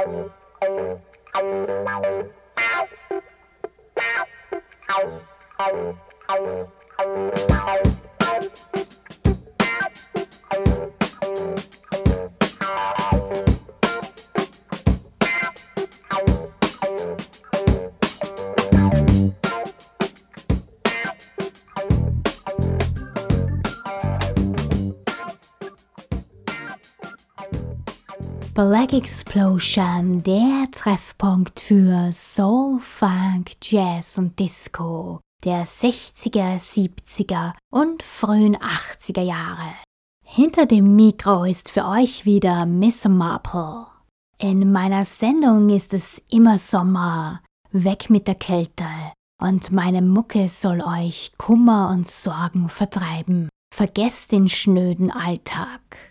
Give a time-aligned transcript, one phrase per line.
[0.00, 0.30] Thank
[7.84, 7.99] you.
[28.68, 38.58] Black Explosion, der Treffpunkt für Soul, Funk, Jazz und Disco der 60er, 70er und frühen
[38.58, 39.72] 80er Jahre.
[40.26, 43.86] Hinter dem Mikro ist für euch wieder Miss Marple.
[44.36, 47.40] In meiner Sendung ist es immer Sommer,
[47.72, 48.84] weg mit der Kälte,
[49.40, 53.48] und meine Mucke soll euch Kummer und Sorgen vertreiben.
[53.74, 56.09] Vergesst den schnöden Alltag.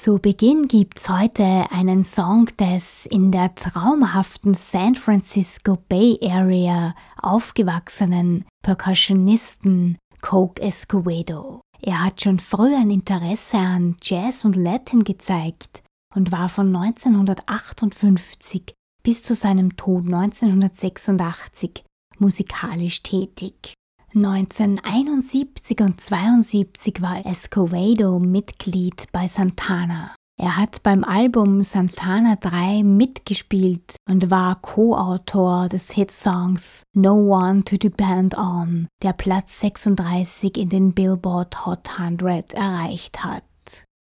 [0.00, 8.46] Zu Beginn gibt's heute einen Song des in der traumhaften San Francisco Bay Area aufgewachsenen
[8.62, 11.60] Percussionisten Coke Escovedo.
[11.82, 15.82] Er hat schon früh ein Interesse an Jazz und Latin gezeigt
[16.14, 18.72] und war von 1958
[19.02, 21.84] bis zu seinem Tod 1986
[22.18, 23.74] musikalisch tätig.
[24.14, 30.14] 1971 und 72 war Escovedo Mitglied bei Santana.
[30.36, 37.76] Er hat beim Album Santana 3 mitgespielt und war Co-Autor des Hitsongs No One to
[37.76, 43.44] Depend On, der Platz 36 in den Billboard Hot 100 erreicht hat.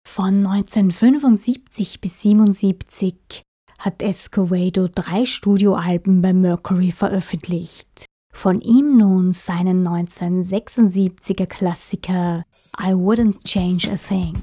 [0.06, 3.42] Von 1975 bis 77
[3.78, 8.06] hat Escovedo drei Studioalben bei Mercury veröffentlicht.
[8.34, 12.44] Von ihm nun seinen 1976er Klassiker
[12.78, 14.34] I Wouldn't Change a Thing.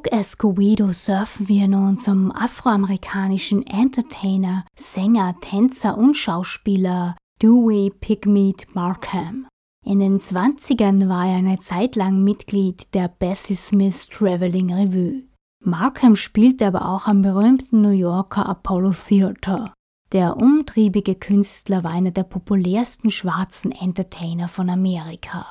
[0.00, 9.46] Coke Escovedo surfen wir nun zum afroamerikanischen Entertainer, Sänger, Tänzer und Schauspieler Dewey Pigmeat Markham.
[9.84, 15.24] In den 20ern war er eine Zeit lang Mitglied der Bessie Smith Traveling Revue.
[15.62, 19.74] Markham spielte aber auch am berühmten New Yorker Apollo Theater.
[20.12, 25.44] Der umtriebige Künstler war einer der populärsten schwarzen Entertainer von Amerika.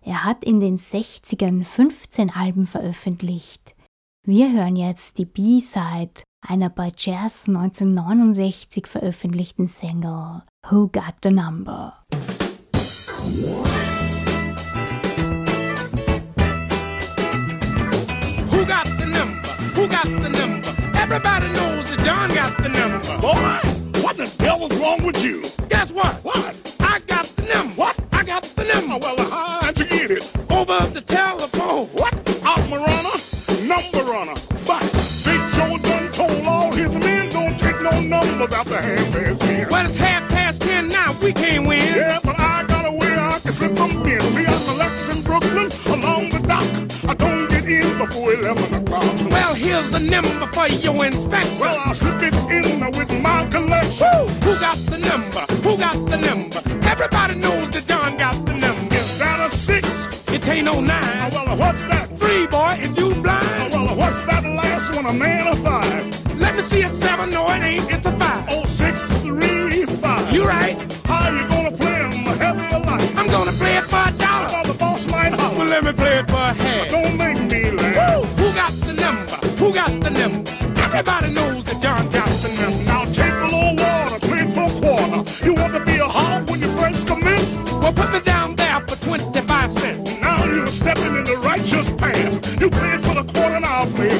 [0.00, 3.74] Er hat in den 60ern 15 Alben veröffentlicht.
[4.26, 11.94] Wir hören jetzt die B-Side einer bei Jazz 1969 veröffentlichten Single Who Got the Number?
[18.50, 19.48] Who got the number?
[19.74, 20.68] Who got the number?
[21.00, 23.00] Everybody knows that John got the number.
[23.22, 25.40] Boy, what the devil's wrong with you?
[25.70, 26.22] Guess what?
[26.22, 26.54] What?
[26.78, 27.72] I got the number.
[27.74, 27.98] What?
[28.12, 28.98] I got the number.
[29.02, 30.30] Oh, well, how'd you get it?
[30.50, 31.86] Over the telephone.
[31.94, 32.12] What?
[32.44, 32.80] Opera
[33.80, 34.34] runner, number runner.
[34.66, 34.82] But
[35.24, 39.40] Big Joe done told all his men don't take no numbers out the half past
[39.40, 39.68] ten.
[39.70, 41.16] Well, it's half past ten now.
[41.22, 41.80] We can't win.
[41.80, 44.20] Yeah, but I got a way I can slip from in.
[44.20, 46.64] See, I collects in Brooklyn along the dock.
[47.10, 49.04] I don't get in before 11 o'clock.
[49.30, 51.58] Well, here's the number for your inspection.
[51.58, 54.06] Well, I'll slip it in with my collection.
[54.12, 54.28] Woo!
[54.44, 55.40] Who got the number?
[55.68, 56.60] Who got the number?
[56.86, 58.94] Everybody knows that John got the number.
[58.94, 59.88] Is that a six?
[60.30, 61.30] It ain't no Oh, nine.
[61.32, 62.16] well, what's that?
[62.18, 63.59] Three, boy, is you Oh, blind?
[65.10, 66.36] A man or five?
[66.38, 67.30] Let me see it seven.
[67.30, 67.90] No, it ain't.
[67.90, 68.44] It's a five.
[68.48, 70.32] Oh, six, three, five.
[70.32, 70.76] You right.
[71.04, 72.38] How you gonna play play 'em?
[72.38, 73.18] Heavy or light?
[73.18, 74.46] I'm gonna play it for a dollar.
[74.52, 75.58] Well, the boss might holler.
[75.58, 76.88] Well, let me play it for a half.
[76.90, 78.20] Don't make me laugh.
[78.20, 78.44] Woo!
[78.44, 79.36] Who got the number?
[79.58, 80.50] Who got the number?
[80.80, 81.59] Everybody knows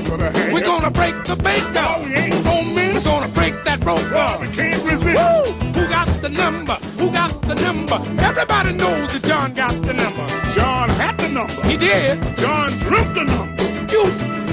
[0.09, 0.53] and I'll play it for the half.
[0.53, 4.39] We're gonna break the bank Oh, we ain't gonna We're gonna break that rope Well,
[4.39, 4.41] down.
[4.41, 5.17] we can't resist.
[5.17, 5.53] Woo!
[5.73, 6.75] Who got the number?
[6.99, 7.99] Who got the number?
[8.23, 10.27] Everybody knows that John got the number.
[10.55, 11.63] John had the number.
[11.69, 12.19] He did.
[12.37, 13.63] John dreamt the number.
[13.93, 14.05] You.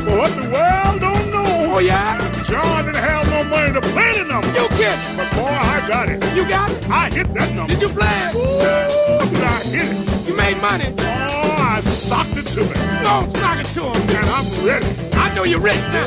[0.05, 2.17] But what the world don't know, Oh yeah.
[2.47, 4.47] John didn't have no money to play the number.
[4.55, 4.97] You kid.
[5.17, 6.23] But boy, I got it.
[6.35, 6.89] You got it.
[6.89, 7.73] I hit that number.
[7.73, 8.35] Did you play it?
[8.35, 10.27] Ooh, I hit it.
[10.27, 10.93] You made money.
[10.99, 12.73] Oh, I socked it to me.
[13.03, 14.09] Don't sock it to him.
[14.15, 14.87] And I'm ready.
[15.37, 16.01] Know you're rich now.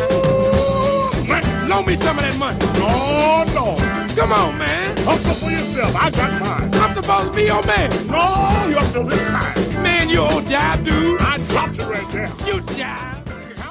[1.28, 2.58] Man, Loan me some of that money.
[2.80, 3.76] no, no.
[4.16, 4.96] Come on, man.
[5.04, 5.94] Hustle for yourself.
[5.94, 6.74] I got mine.
[6.82, 7.90] I'm supposed to be your man.
[8.08, 9.82] No, you up till this time.
[9.84, 11.20] Man, you old jive dude.
[11.20, 12.28] I dropped you right there.
[12.44, 12.60] You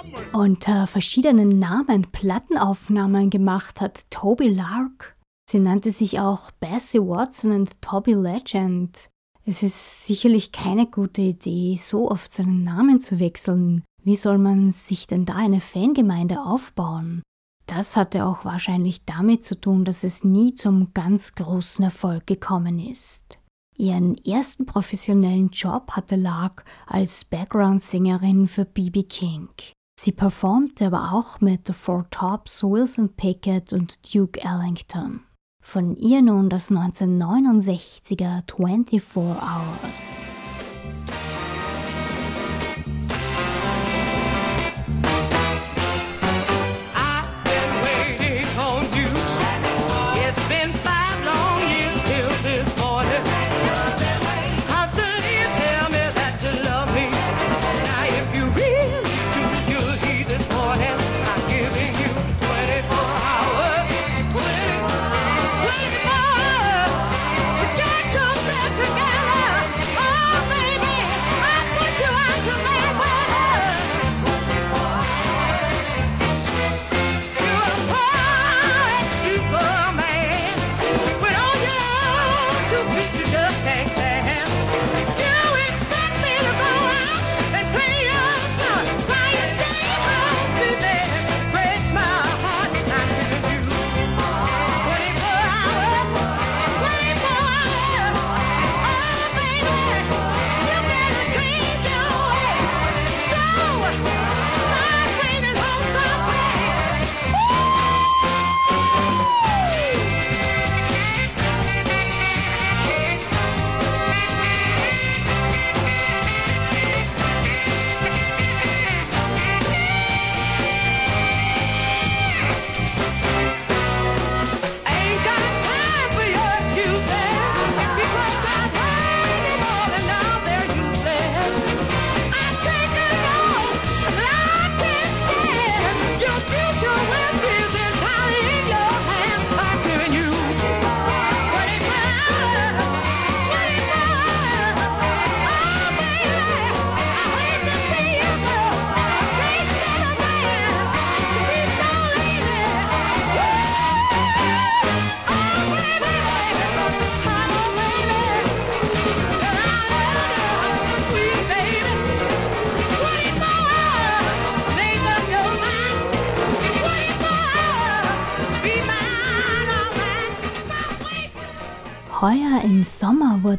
[0.09, 0.33] much?
[0.33, 5.17] unter verschiedenen Namen Plattenaufnahmen gemacht hat Toby Lark.
[5.49, 9.09] Sie nannte sich auch Bessie Watson und Toby Legend.
[9.43, 13.83] Es ist sicherlich keine gute Idee, so oft seinen Namen zu wechseln.
[14.03, 17.21] Wie soll man sich denn da eine Fangemeinde aufbauen?
[17.65, 22.79] Das hatte auch wahrscheinlich damit zu tun, dass es nie zum ganz großen Erfolg gekommen
[22.79, 23.37] ist.
[23.77, 29.03] Ihren ersten professionellen Job hatte Lark als Background-Sängerin für B.B.
[29.03, 29.49] King.
[29.99, 35.21] Sie performte aber auch mit The Four Tops, Wilson Pickett und Duke Ellington.
[35.61, 40.28] Von ihr nun das 1969er 24 Hours.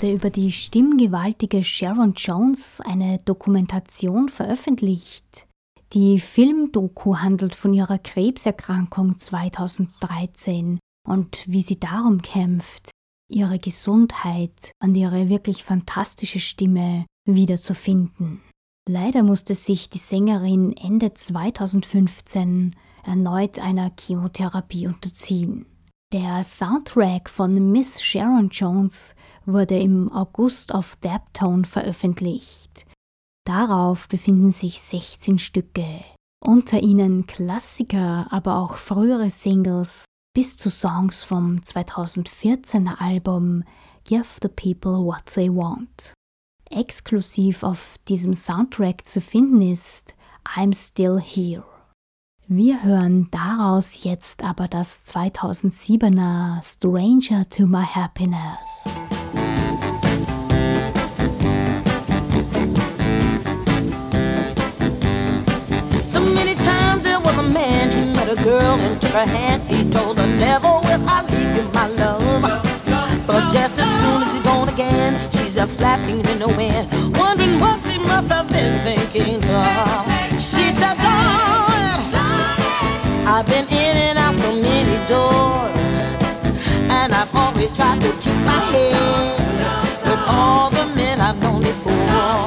[0.00, 5.46] Wurde über die stimmgewaltige Sharon Jones eine Dokumentation veröffentlicht.
[5.92, 12.90] Die Filmdoku handelt von ihrer Krebserkrankung 2013 und wie sie darum kämpft,
[13.30, 18.40] ihre Gesundheit und ihre wirklich fantastische Stimme wiederzufinden.
[18.88, 25.66] Leider musste sich die Sängerin Ende 2015 erneut einer Chemotherapie unterziehen.
[26.12, 29.14] Der Soundtrack von Miss Sharon Jones
[29.46, 32.86] wurde im August auf Daptone veröffentlicht.
[33.44, 36.04] Darauf befinden sich 16 Stücke,
[36.44, 40.04] unter ihnen Klassiker, aber auch frühere Singles
[40.34, 43.64] bis zu Songs vom 2014er Album
[44.04, 46.14] Give the People What They Want.
[46.70, 51.64] Exklusiv auf diesem Soundtrack zu finden ist I'm Still Here.
[52.46, 59.19] Wir hören daraus jetzt aber das 2007er Stranger to My Happiness.
[68.50, 69.62] Girl and took her hand.
[69.72, 72.42] He told her, Never will I leave you, my love.
[73.28, 76.84] But just as soon as he's gone again, she's a flapping in the wind,
[77.20, 79.88] wondering what she must have been thinking of.
[80.48, 82.02] She said, Darling,
[83.34, 85.90] I've been in and out so many doors,
[86.98, 89.38] and I've always tried to keep my head
[90.06, 92.39] with all the men I've known before.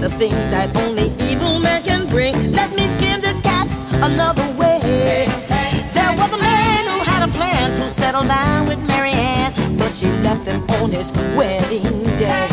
[0.00, 3.66] Think a thing that only evil men can bring, let me skin this cat
[4.02, 4.80] another way.
[5.92, 9.92] There was a man who had a plan to settle down with Mary Ann, but
[9.92, 12.49] she left him on his wedding day.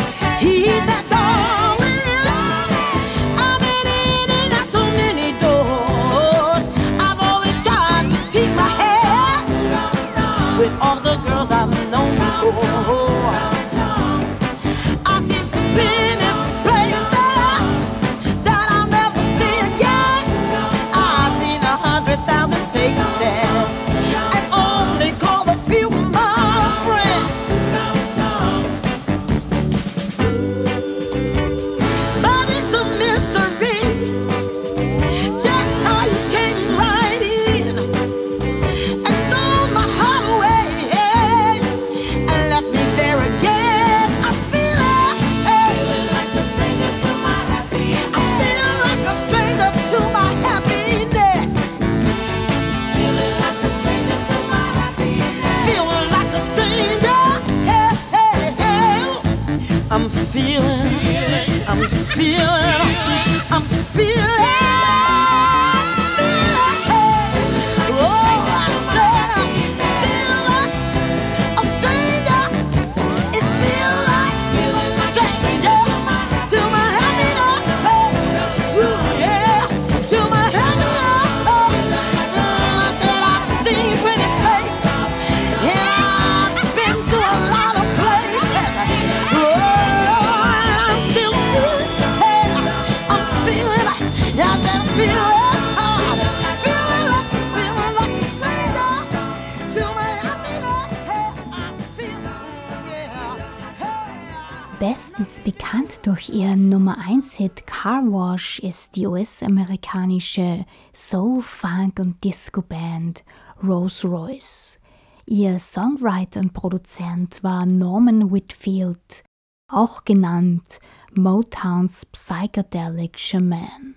[108.28, 113.24] Wash ist die US-amerikanische Soul, Funk und Disco-Band
[113.62, 114.78] Rolls Royce.
[115.24, 119.24] Ihr Songwriter und Produzent war Norman Whitfield,
[119.72, 120.78] auch genannt
[121.14, 123.94] Motowns Psychedelic Shaman.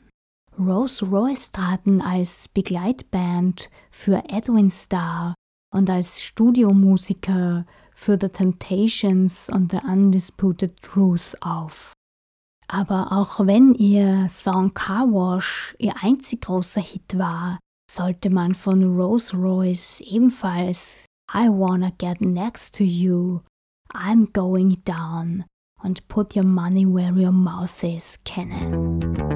[0.58, 5.36] Rolls Royce traten als Begleitband für Edwin Starr
[5.74, 11.92] und als Studiomusiker für The Temptations und The Undisputed Truth auf.
[12.72, 17.60] Aber auch wenn ihr Song Car Wash ihr einzig großer Hit war,
[17.92, 23.42] sollte man von Rolls Royce ebenfalls I Wanna Get Next to You,
[23.94, 25.44] I'm Going Down
[25.84, 29.31] und Put Your Money Where Your Mouth Is kennen.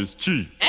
[0.00, 0.59] is cheap.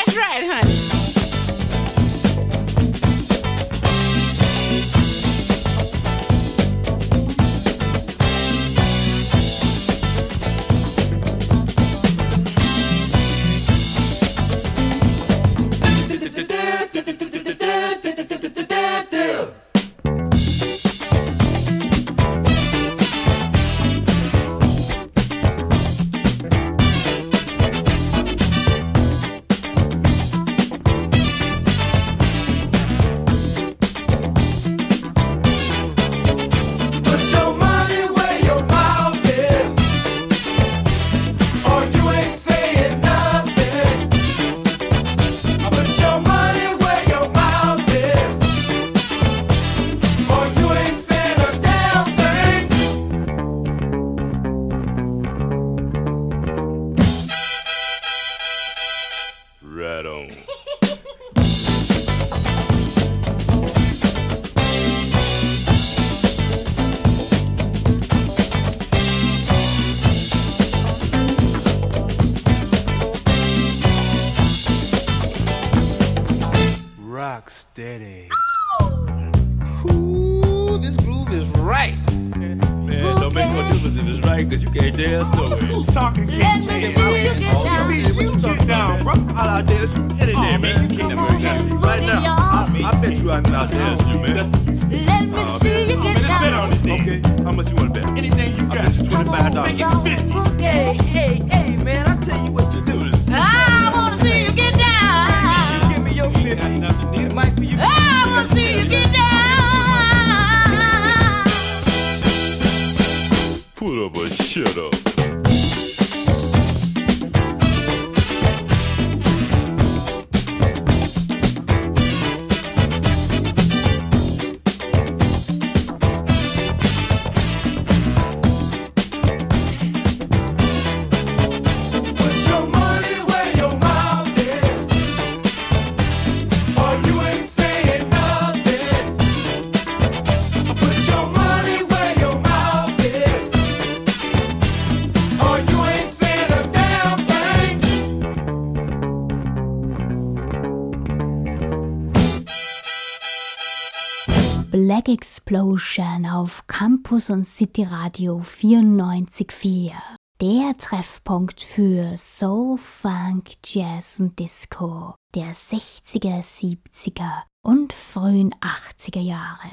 [155.01, 159.93] Black Explosion auf Campus und City Radio 94.4.
[160.39, 169.71] Der Treffpunkt für Soul, Funk, Jazz und Disco der 60er, 70er und frühen 80er Jahre.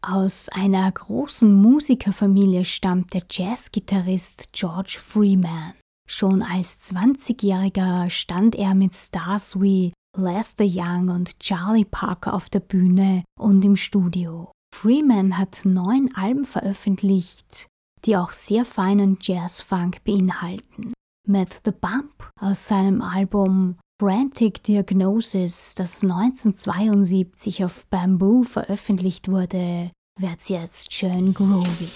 [0.00, 5.74] Aus einer großen Musikerfamilie stammt der Jazzgitarrist George Freeman.
[6.08, 12.60] Schon als 20-Jähriger stand er mit Stars wie Lester Young und Charlie Parker auf der
[12.60, 14.51] Bühne und im Studio.
[14.74, 17.68] Freeman hat neun Alben veröffentlicht,
[18.04, 20.92] die auch sehr feinen Jazz-Funk beinhalten.
[21.28, 30.48] Mit The Bump aus seinem Album Frantic Diagnosis, das 1972 auf Bamboo veröffentlicht wurde, wird's
[30.48, 31.88] jetzt schön groovy.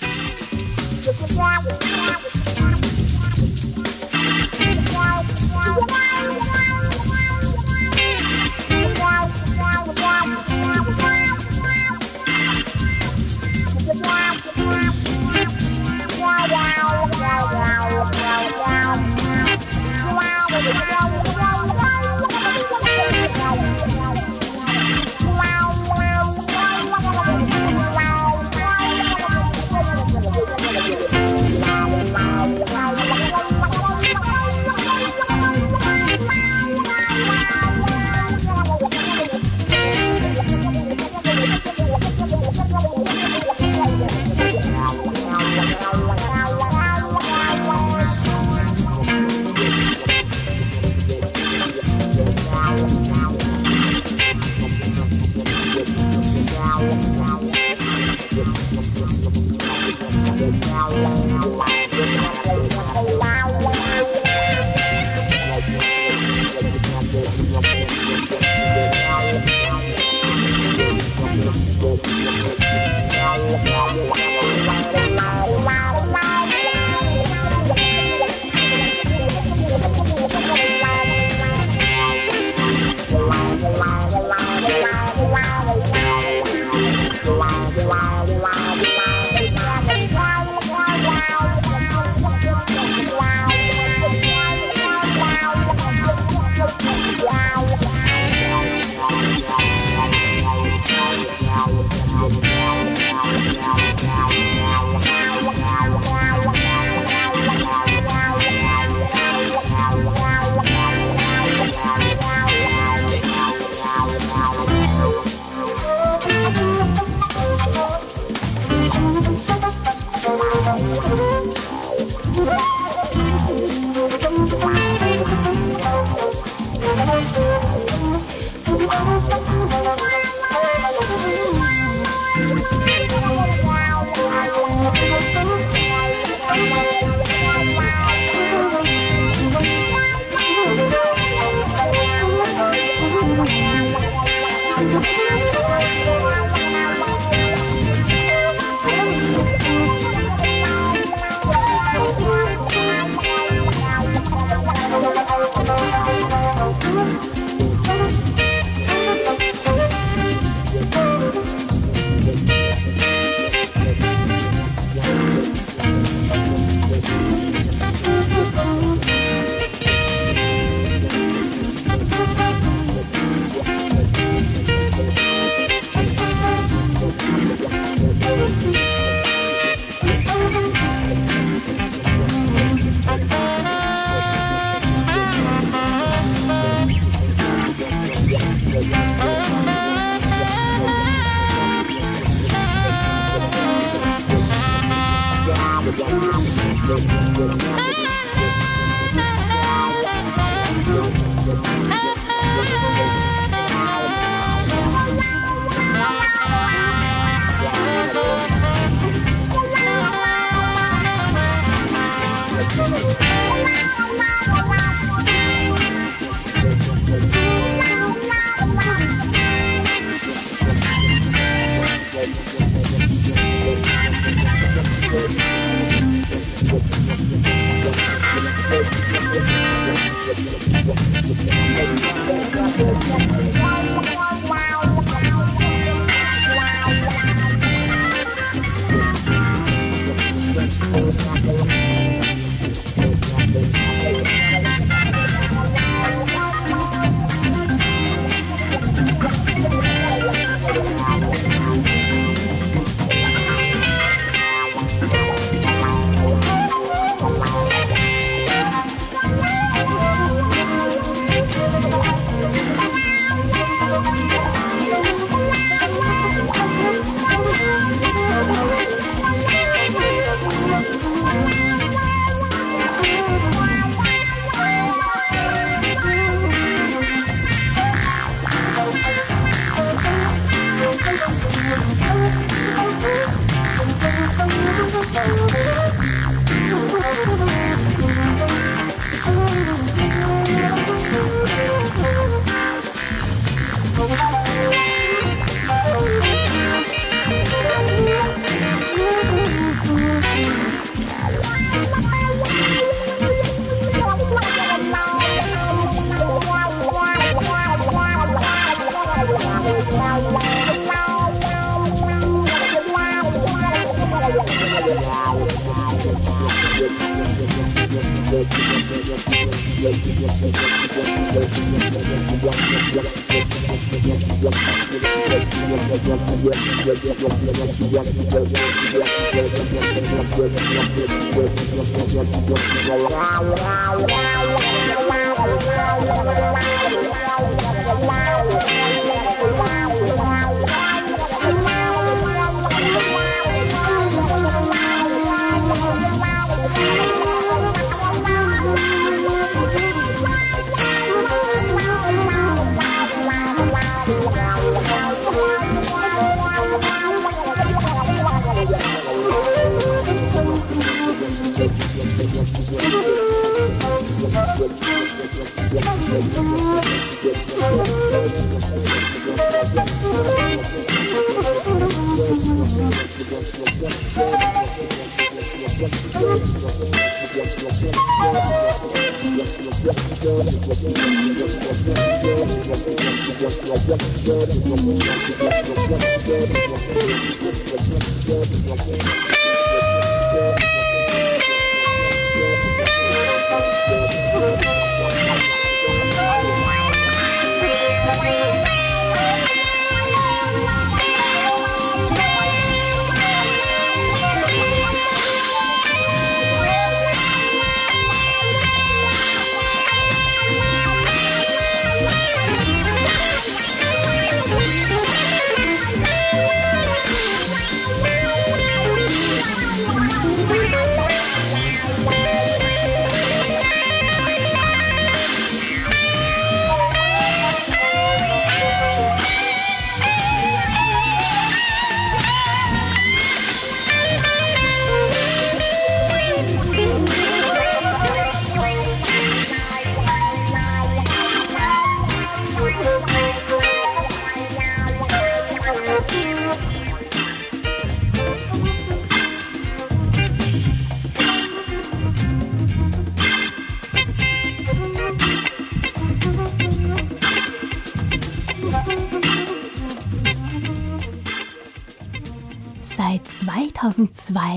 [388.66, 389.36] Seit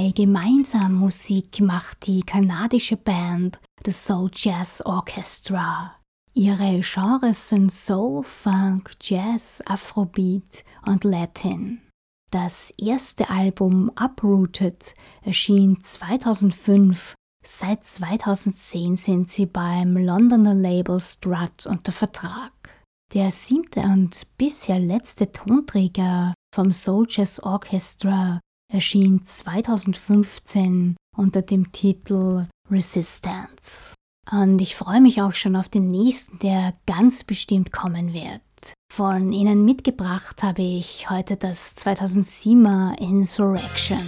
[0.10, 5.96] 2002 gemeinsam Musik macht die kanadische Band The Soul Jazz Orchestra.
[6.34, 11.82] Ihre Genres sind Soul, Funk, Jazz, Afrobeat und Latin.
[12.32, 17.16] Das erste Album Uprooted erschien 2005.
[17.44, 22.52] Seit 2010 sind sie beim Londoner Label Strut unter Vertrag.
[23.14, 28.40] Der siebte und bisher letzte Tonträger vom Soul Jazz Orchestra
[28.72, 33.96] erschien 2015 unter dem Titel Resistance.
[34.32, 38.42] Und ich freue mich auch schon auf den nächsten, der ganz bestimmt kommen wird.
[38.92, 44.00] Von Ihnen mitgebracht habe ich heute das 2007er Insurrection.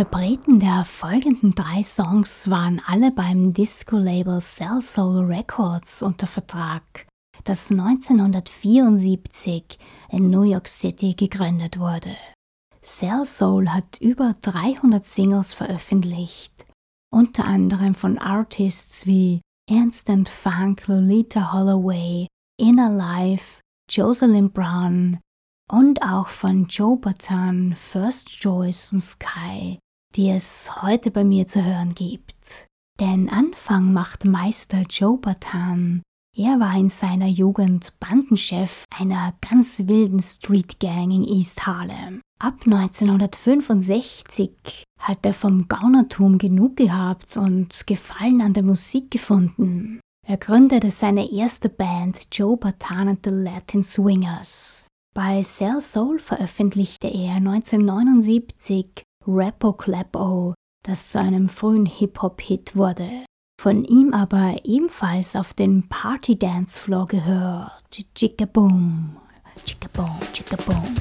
[0.00, 7.06] Interpreten der folgenden drei Songs waren alle beim Disco-Label Cell Soul Records unter Vertrag,
[7.44, 12.16] das 1974 in New York City gegründet wurde.
[12.80, 16.64] Cell Soul hat über 300 Singles veröffentlicht,
[17.14, 22.26] unter anderem von Artists wie Ernst Funk, Lolita Holloway,
[22.58, 23.60] Inner Life,
[23.90, 25.18] Jocelyn Brown
[25.70, 29.78] und auch von Joe Batan, First Joyce und Sky,
[30.16, 32.66] die es heute bei mir zu hören gibt.
[32.98, 36.02] Denn Anfang macht Meister Joe Batan.
[36.36, 42.20] Er war in seiner Jugend Bandenchef einer ganz wilden Street Gang in East Harlem.
[42.38, 50.00] Ab 1965 hat er vom Gaunertum genug gehabt und Gefallen an der Musik gefunden.
[50.26, 54.86] Er gründete seine erste Band Joe Batan and the Latin Swingers.
[55.12, 63.26] Bei Cell Soul veröffentlichte er 1979 Rappo Clappo, das zu einem frühen Hip-Hop-Hit wurde.
[63.60, 68.06] Von ihm aber ebenfalls auf den Party-Dance-Floor gehört.
[68.14, 69.18] Chickaboom,
[69.66, 70.94] Chickaboom, Chickaboom.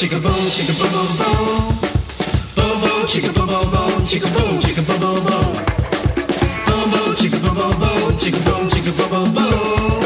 [0.00, 1.78] chicka boom, chicka boom, boom, boom.
[2.56, 5.52] Boom, boom, chicka boom, boom, boom, chicka boom, chicka boom, boom, boom.
[6.66, 9.99] Boom, boom, chicka boom, boom, boom, chicka boom, chicka boom, boom, boom.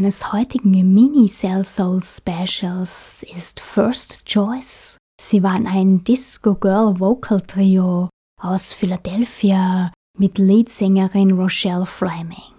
[0.00, 4.96] meines heutigen Mini Cell Soul Specials ist First Choice.
[5.20, 8.08] Sie waren ein Disco Girl Vocal Trio
[8.40, 12.54] aus Philadelphia mit Leadsängerin Rochelle Fleming.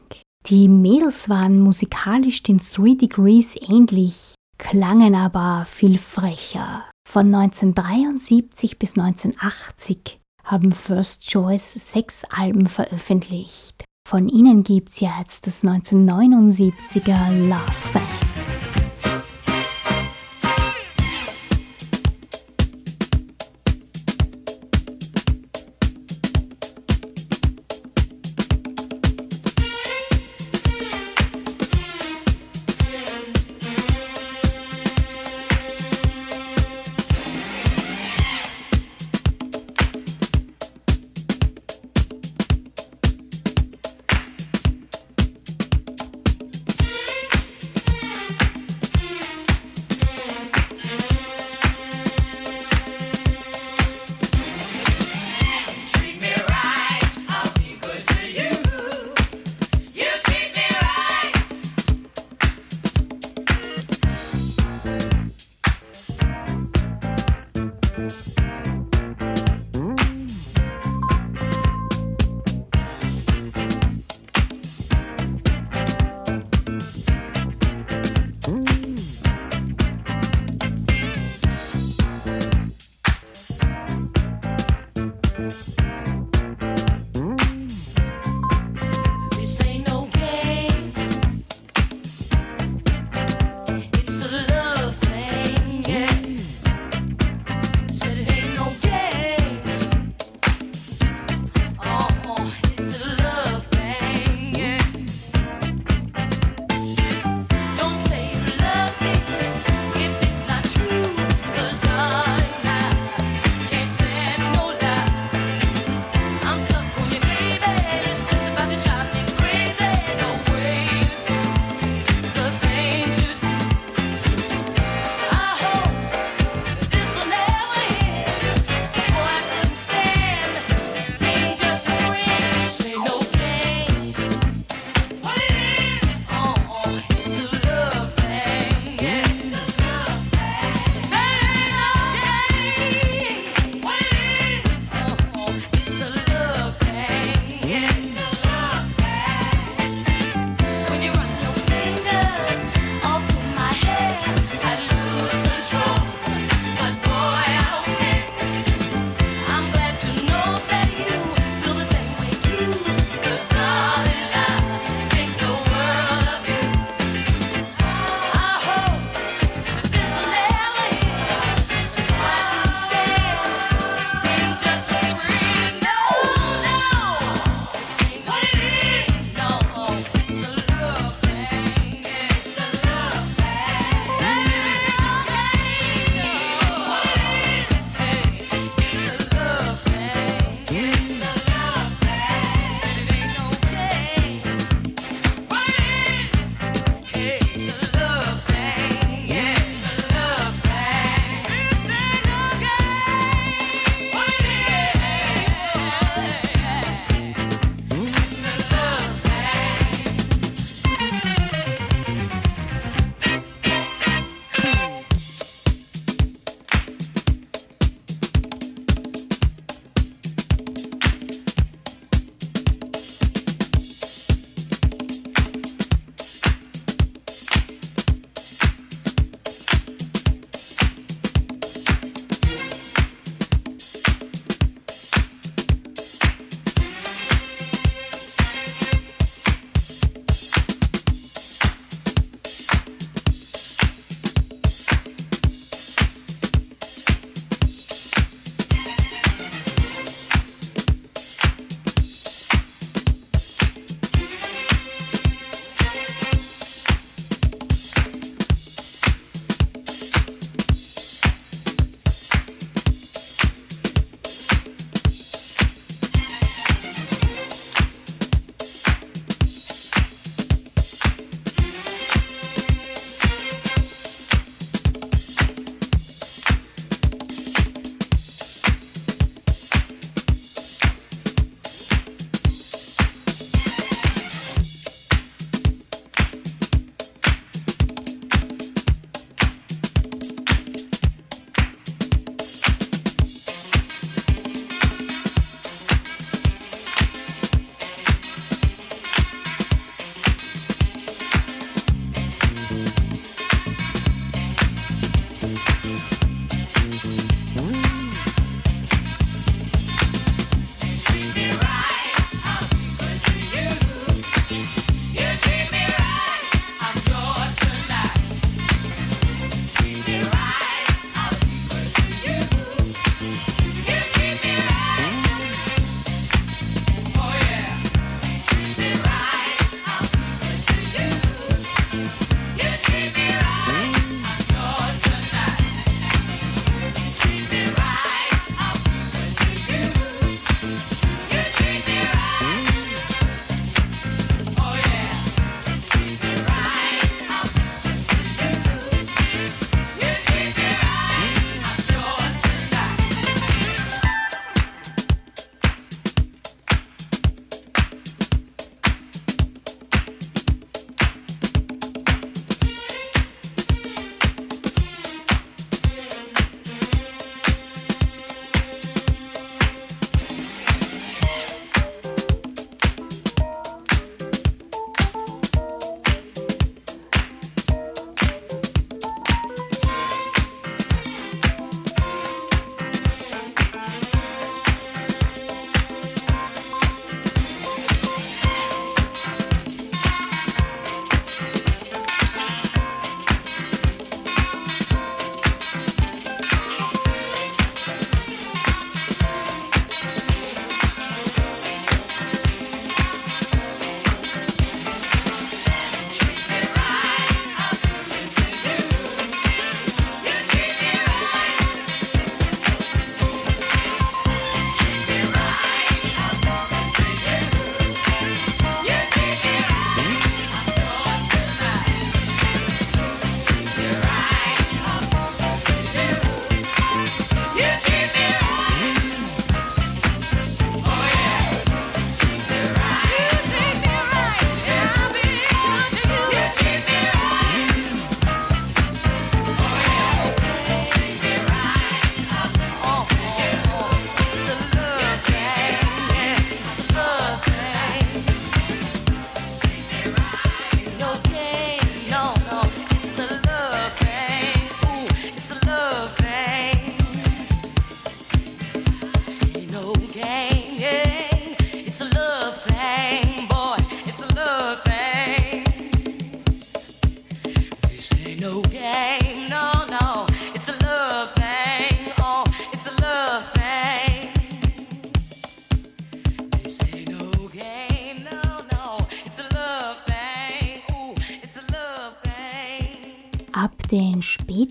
[0.45, 6.83] Die Mädels waren musikalisch den Three Degrees ähnlich, klangen aber viel frecher.
[7.09, 13.83] Von 1973 bis 1980 haben First Choice sechs Alben veröffentlicht.
[14.11, 17.61] Von ihnen gibt's jetzt das 1979er Love
[17.93, 18.30] Thing.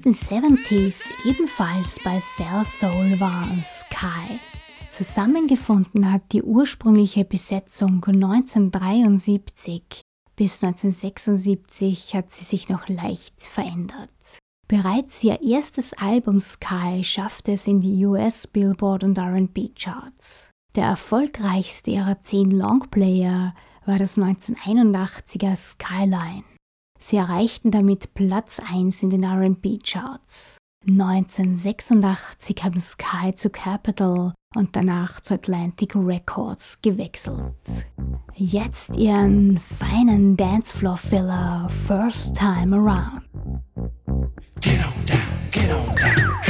[0.04, 4.40] 70s ebenfalls bei Cell Soul war und Sky.
[4.88, 10.00] Zusammengefunden hat die ursprüngliche Besetzung 1973.
[10.36, 14.10] Bis 1976 hat sie sich noch leicht verändert.
[14.66, 20.50] Bereits ihr erstes Album Sky schaffte es in die US Billboard und RB Charts.
[20.76, 26.44] Der erfolgreichste ihrer zehn Longplayer war das 1981er Skyline.
[27.00, 30.58] Sie erreichten damit Platz 1 in den RB Charts.
[30.88, 37.54] 1986 haben Sky zu Capitol und danach zu Atlantic Records gewechselt.
[38.34, 43.22] Jetzt ihren feinen Dancefloor-Filler First Time Around.
[44.60, 46.49] Get on down, get on down.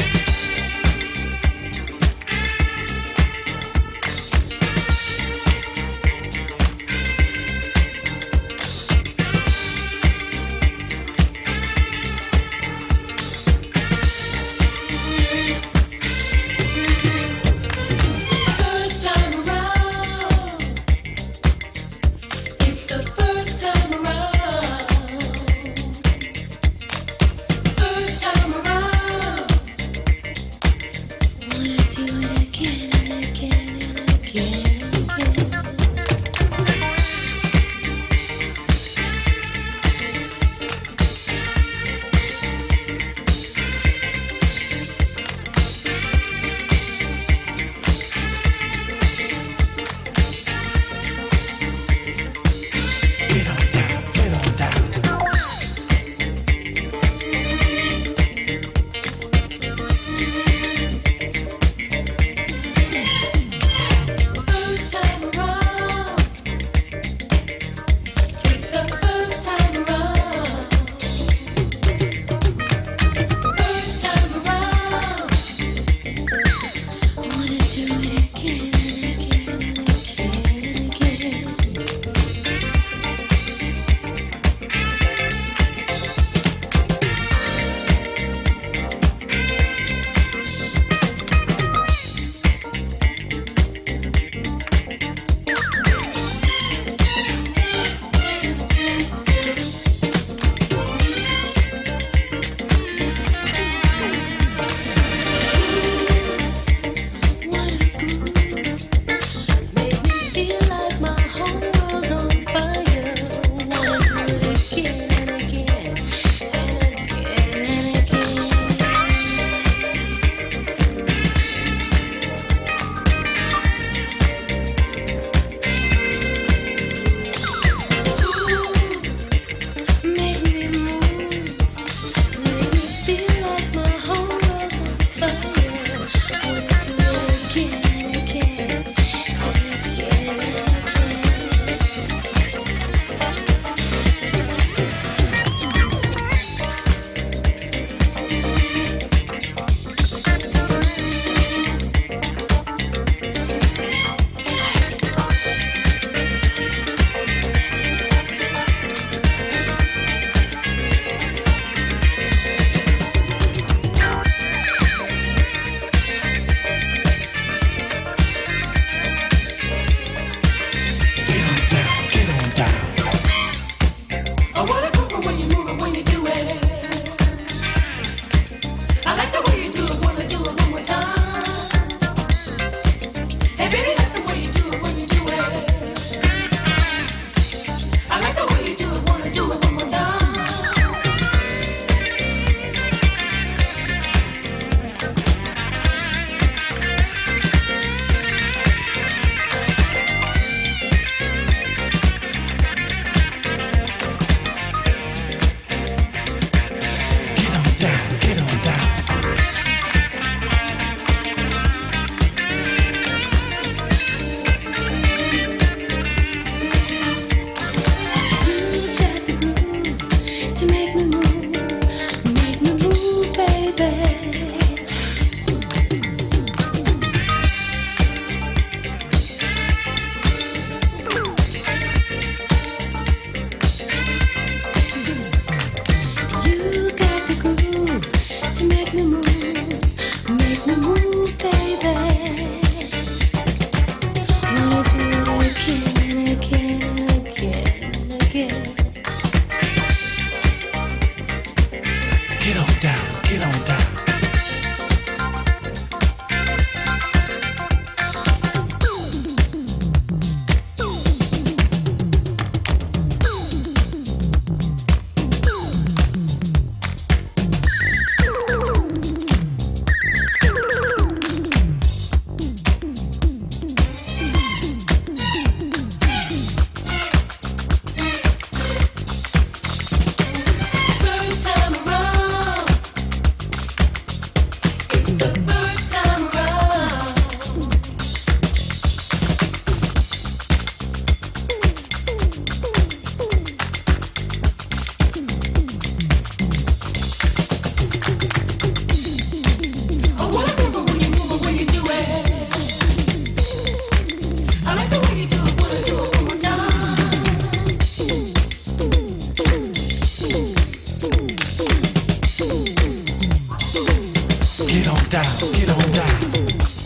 [315.11, 315.25] Down.
[315.57, 316.80] Get on down.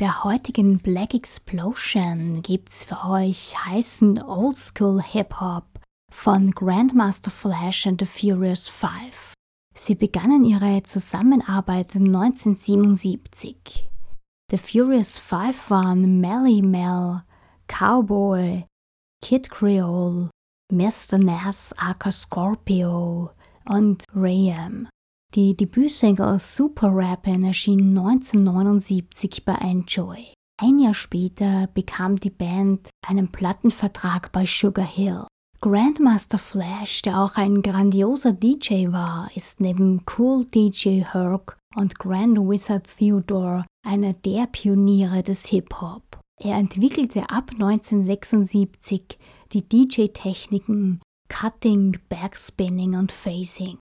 [0.00, 5.66] Der heutigen Black Explosion gibt's für euch heißen Oldschool Hip-Hop
[6.10, 9.34] von Grandmaster Flash and the Furious Five.
[9.74, 13.90] Sie begannen ihre Zusammenarbeit 1977.
[14.50, 17.22] The Furious Five waren Melly Mel,
[17.68, 18.64] Cowboy,
[19.22, 20.30] Kid Creole,
[20.72, 21.18] Mr.
[21.18, 23.30] Nass aka Scorpio
[23.66, 24.88] und Rayam.
[25.36, 30.18] Die Debütsingle Super Rappin' erschien 1979 bei Enjoy.
[30.60, 35.28] Ein Jahr später bekam die Band einen Plattenvertrag bei Sugar Hill.
[35.60, 42.36] Grandmaster Flash, der auch ein grandioser DJ war, ist neben Cool DJ Herc und Grand
[42.36, 46.18] Wizard Theodore einer der Pioniere des Hip-Hop.
[46.42, 49.16] Er entwickelte ab 1976
[49.52, 53.78] die DJ-Techniken Cutting, Backspinning und Phasing.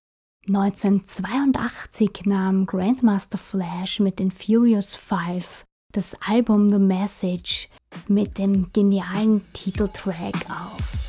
[0.49, 7.69] 1982 nahm Grandmaster Flash mit den Furious Five das Album The Message
[8.07, 11.08] mit dem genialen Titeltrack auf.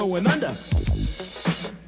[0.00, 0.54] under.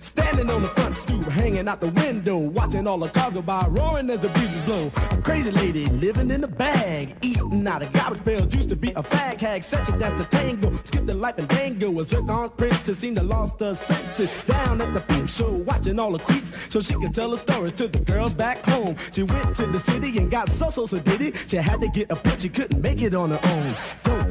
[0.00, 3.66] Standing on the front stoop, hanging out the window, watching all the cars go by,
[3.68, 4.92] roaring as the breezes blow.
[5.10, 8.54] A crazy lady living in a bag, eating out of garbage pails.
[8.54, 10.70] Used to be a fag hag, such a to tango.
[10.84, 14.44] Skipped the life and tango, was hooked on princess, seemed to lost her senses.
[14.44, 17.72] Down at the peep show, watching all the creeps, so she could tell her stories
[17.74, 18.94] to the girls back home.
[19.12, 21.44] She went to the city and got so so so did it.
[21.48, 24.01] She had to get a pimp, she couldn't make it on her own.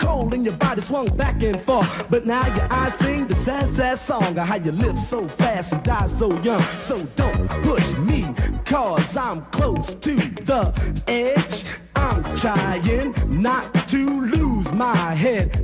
[0.00, 2.06] cold and your body swung back and forth.
[2.10, 5.72] But now your eyes sing the sad, sad song of how you live so fast
[5.72, 6.62] and die so young.
[6.80, 8.34] So don't push me,
[8.64, 10.14] cause I'm close to
[10.50, 10.72] the
[11.06, 11.64] edge.
[11.94, 15.50] I'm trying not to lose my head.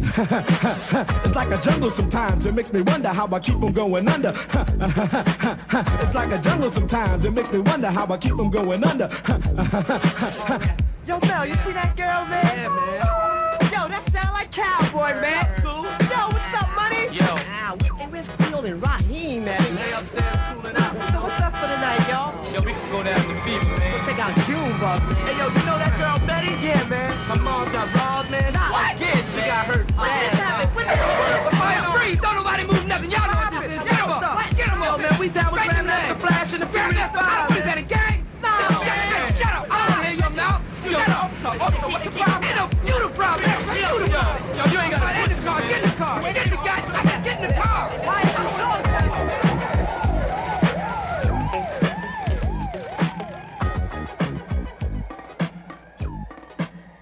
[1.24, 4.28] it's like a jungle sometimes, it makes me wonder how I keep from going under.
[6.02, 9.08] it's like a jungle sometimes, it makes me wonder how I keep from going under.
[11.06, 12.56] Yo, Mel, you see that girl, man?
[12.56, 13.25] Yeah, man.
[14.36, 15.46] Yo, like cowboy, man.
[15.62, 15.84] Cool.
[16.12, 17.08] Yo, what's up, money?
[17.10, 17.24] Yo.
[17.24, 19.74] Ah, we, hey, where's Field and Raheem, man?
[19.74, 20.92] They upstairs cooling out.
[21.10, 22.34] So what's up for the night, y'all?
[22.52, 24.04] Yo, we can go down to fever, man.
[24.04, 25.16] Check out Junebug, man.
[25.24, 26.52] Hey, yo, you know that girl Betty?
[26.60, 27.16] Yeah, man.
[27.28, 28.55] My mom's got robbed, man.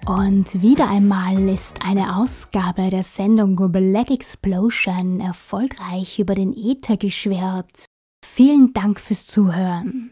[0.07, 7.87] Und wieder einmal ist eine Ausgabe der Sendung Black Explosion erfolgreich über den Äther geschwert.
[8.23, 10.11] Vielen Dank fürs Zuhören.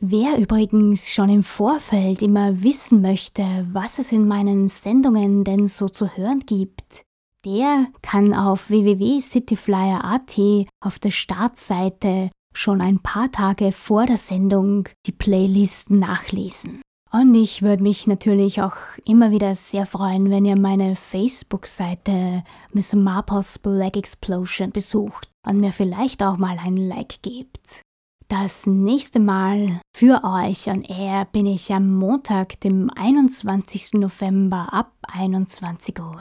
[0.00, 5.88] Wer übrigens schon im Vorfeld immer wissen möchte, was es in meinen Sendungen denn so
[5.88, 7.02] zu hören gibt,
[7.44, 10.36] der kann auf www.cityflyer.at
[10.84, 16.82] auf der Startseite schon ein paar Tage vor der Sendung die Playlisten nachlesen.
[17.10, 22.94] Und ich würde mich natürlich auch immer wieder sehr freuen, wenn ihr meine Facebook-Seite Miss
[22.94, 27.82] Marples Black Explosion besucht und mir vielleicht auch mal ein Like gebt.
[28.28, 33.94] Das nächste Mal für euch on Air bin ich am Montag, dem 21.
[33.94, 36.20] November ab 21 Uhr.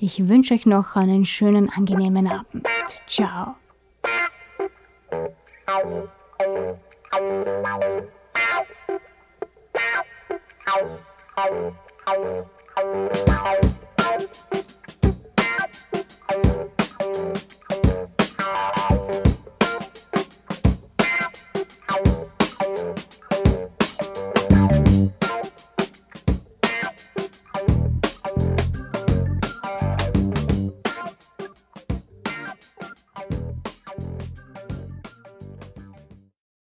[0.00, 2.64] Ich wünsche euch noch einen schönen, angenehmen Abend.
[3.08, 3.56] Ciao.
[10.68, 10.90] Thank
[18.76, 18.77] you.